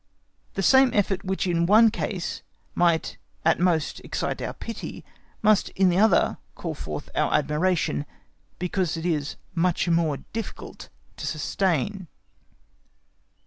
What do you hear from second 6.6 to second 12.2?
forth our admiration, because it is much more difficult to sustain.